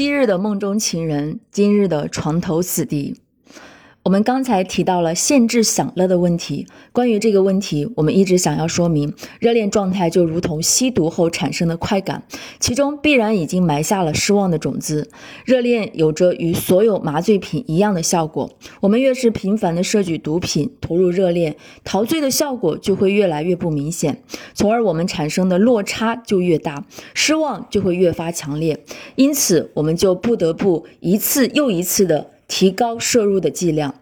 [0.00, 3.20] 昔日的梦中情人，今日的床头死敌。
[4.02, 6.66] 我们刚才提到了限制享乐的问题。
[6.90, 12.22] 关于这个问题，我们一直想要说明，热恋状态就如同吸毒后产生的快感，
[12.58, 15.10] 其中必然已经埋下了失望的种子。
[15.44, 18.50] 热恋有着与所有麻醉品一样的效果。
[18.80, 21.54] 我们越是频繁的摄取毒品，投入热恋，
[21.84, 24.22] 陶醉的效果就会越来越不明显，
[24.54, 28.82] 从而我们产生的落差就越大，失望就会越发强烈。
[29.16, 32.30] 因此，我们就不得不一次又一次的。
[32.50, 33.94] 提高摄入的剂量。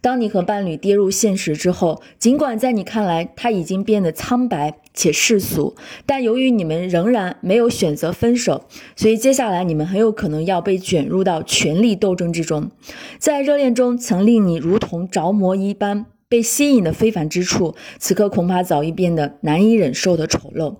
[0.00, 5.76] 当你和伴侣跌入现实之后，尽管在你看来他已经变得苍白且世俗，
[6.06, 12.70] 但由于你们仍然没有选择分手，所以接下来你们很有可能要被卷入到权力斗争之中。
[13.18, 20.74] 在热恋中曾令你如同着魔一般被吸引的非凡之处，此刻恐怕早已变得难以忍受的丑陋。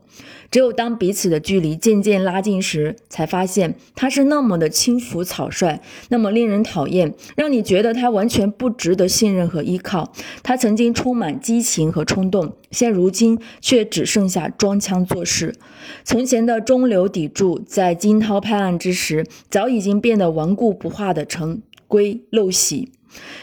[0.50, 10.12] 只有当彼此的距离渐渐拉近时，才发现他是那么的轻浮草率，那么令人讨厌，让你觉得他完全不值得信任和依靠。
[10.42, 15.54] 他曾经充满激情和冲动，现如今却只剩下装腔作势。
[16.02, 22.90] 从前的中流砥柱，在惊涛拍岸之时，早已经变得顽固不化的成规陋习。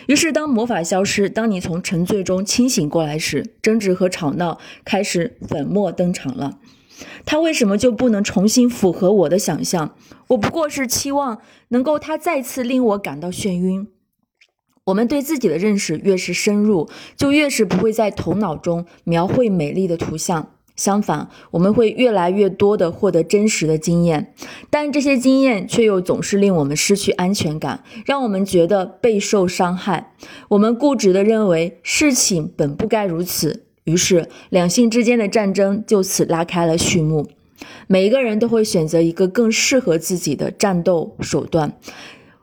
[0.07, 6.59] 于是，当魔法消失，当你从沉醉中清醒过来时，争执和吵闹开始粉墨登场了。
[7.25, 9.95] 他为什么就不能重新符合我的想象？
[10.27, 13.87] 我不过是期望能够他再次令我感到眩晕。
[14.85, 20.52] 我们对自己的认识越是深入，就越是不会在头脑中描绘美丽的图像。
[20.75, 24.33] 相反，我们会越来越多的获得真实的经验，
[24.69, 30.13] 但这些经验却又总是令我们失去安全感，让我们觉得备受伤害。
[30.49, 33.65] 我们固执地认为事情本不该如此。
[33.83, 37.27] 于是，两性之间的战争就此拉开了序幕。
[37.87, 41.77] 每一个人都会选择一个更适合自己的战斗手段。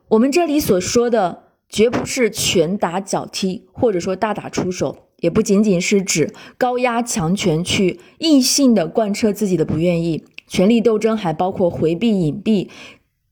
[0.08, 10.24] 我们这里所说的，绝不是拳打脚踢，或者说大打出手，也不仅仅是指高压强权去硬性的贯彻自己的不愿意。
[10.46, 12.68] 权力斗争还包括回避、隐蔽、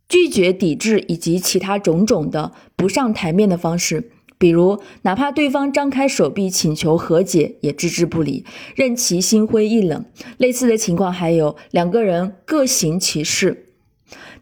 [0.08, 4.12] 拒绝、抵制以及其他种种的不上台面的方式。
[4.38, 8.44] 比如，哪怕对方张开手臂请求和解，也置之不理，
[8.76, 10.04] 任其心灰意冷。
[10.36, 13.64] 类似的情况还有两个人各行其事。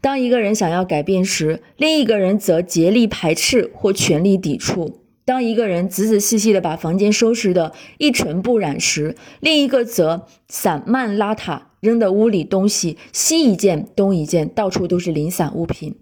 [0.02, 15.96] 当一个人想要改变时，另一个人则竭力排斥或全力抵触；当一个人仔仔细细地把房间收拾得一尘不染时，另一个则散漫邋遢，扔的屋里东西西一件东一件，到处都是零散物品。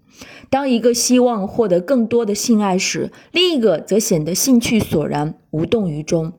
[0.51, 6.35] 当一个希望获得更多的性爱时，另一个则显得兴趣索然，无动于衷。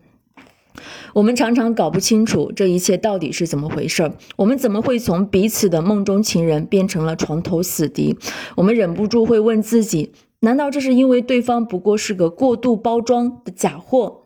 [1.16, 4.14] 我们常常搞不清楚这一切到底是怎么回事儿。
[4.36, 8.16] 我们怎么会从彼此的梦中情人变成了床头死敌？
[8.56, 14.24] 我们忍不住会问自己：难道这是因为对方不过是个过度包装的假货？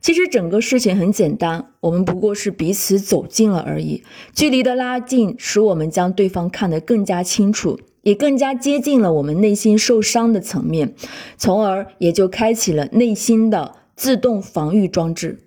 [0.00, 4.04] 其实整个事情很简单，我们不过是彼此走近了而已。
[4.32, 7.78] 距离的拉近，使我们将对方看得更加清楚。
[8.02, 10.94] 也更加接近了我们内心受伤的层面，
[11.36, 15.45] 从而也就开启了内心的自动防御装置。